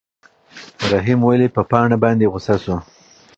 [0.91, 2.75] رحیم ولې په پاڼه باندې غوسه شو؟